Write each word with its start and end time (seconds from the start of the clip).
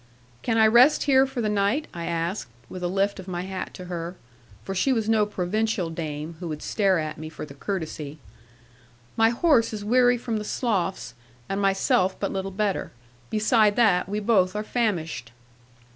'"Can 0.41 0.57
I 0.57 0.65
rest 0.65 1.03
here 1.03 1.27
for 1.27 1.41
the 1.41 1.47
night?" 1.47 1.85
I 1.93 2.07
asked, 2.07 2.49
with 2.69 2.81
a 2.81 2.87
lift 2.87 3.19
of 3.19 3.27
my 3.27 3.43
hat 3.43 3.71
to 3.75 3.85
her; 3.85 4.15
for 4.63 4.73
she 4.73 4.91
was 4.91 5.07
no 5.07 5.27
provincial 5.27 5.91
dame, 5.91 6.37
who 6.39 6.47
would 6.47 6.63
stare 6.63 6.97
at 6.97 7.19
me 7.19 7.29
for 7.29 7.45
the 7.45 7.53
courtesy; 7.53 8.17
"my 9.15 9.29
horse 9.29 9.73
is 9.73 9.85
weary 9.85 10.17
from 10.17 10.37
the 10.37 10.43
sloughs, 10.43 11.13
and 11.47 11.61
myself 11.61 12.19
but 12.19 12.33
little 12.33 12.49
better: 12.49 12.91
beside 13.29 13.75
that, 13.75 14.09
we 14.09 14.19
both 14.19 14.55
are 14.55 14.63
famished." 14.63 15.31